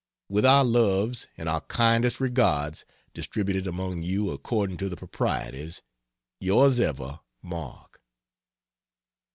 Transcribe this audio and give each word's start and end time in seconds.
With 0.29 0.47
our 0.47 0.63
loves 0.63 1.27
and 1.37 1.47
our 1.47 1.61
kindest 1.61 2.19
regards 2.19 2.85
distributed 3.13 3.67
among 3.67 4.01
you 4.01 4.31
according 4.31 4.77
to 4.77 4.89
the 4.89 4.97
proprieties. 4.97 5.83
Yrs 6.41 6.79
ever 6.79 7.19
MARK. 7.43 8.01